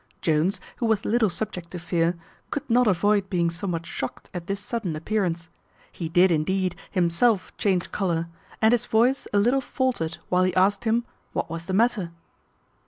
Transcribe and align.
Jones, 0.19 0.59
who 0.77 0.87
was 0.87 1.05
little 1.05 1.29
subject 1.29 1.69
to 1.73 1.77
fear, 1.77 2.17
could 2.49 2.67
not 2.67 2.87
avoid 2.87 3.29
being 3.29 3.51
somewhat 3.51 3.85
shocked 3.85 4.31
at 4.33 4.47
this 4.47 4.59
sudden 4.59 4.95
appearance. 4.95 5.47
He 5.91 6.09
did, 6.09 6.31
indeed, 6.31 6.75
himself 6.89 7.55
change 7.55 7.91
colour, 7.91 8.27
and 8.63 8.71
his 8.71 8.87
voice 8.87 9.27
a 9.31 9.37
little 9.37 9.61
faultered 9.61 10.17
while 10.27 10.41
he 10.41 10.55
asked 10.55 10.85
him, 10.85 11.05
What 11.33 11.51
was 11.51 11.65
the 11.67 11.73
matter? 11.73 12.09